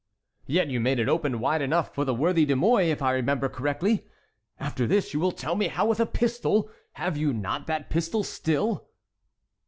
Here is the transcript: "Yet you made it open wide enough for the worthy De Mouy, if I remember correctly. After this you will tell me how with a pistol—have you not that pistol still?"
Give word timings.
"Yet 0.47 0.67
you 0.69 0.79
made 0.79 0.97
it 0.97 1.07
open 1.07 1.39
wide 1.39 1.61
enough 1.61 1.93
for 1.93 2.05
the 2.05 2.13
worthy 2.15 2.43
De 2.43 2.55
Mouy, 2.55 2.89
if 2.89 3.03
I 3.03 3.13
remember 3.13 3.47
correctly. 3.47 4.07
After 4.59 4.87
this 4.87 5.13
you 5.13 5.19
will 5.19 5.31
tell 5.31 5.55
me 5.55 5.67
how 5.67 5.85
with 5.85 5.99
a 5.99 6.07
pistol—have 6.07 7.17
you 7.17 7.33
not 7.33 7.67
that 7.67 7.91
pistol 7.91 8.23
still?" 8.23 8.87